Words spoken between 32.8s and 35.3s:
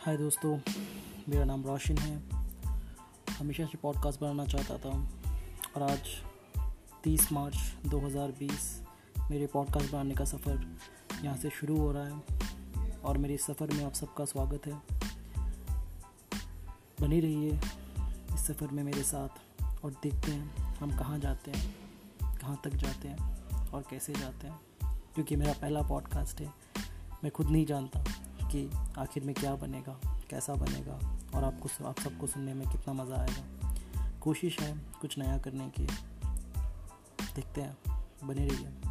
मज़ा आएगा। कोशिश है कुछ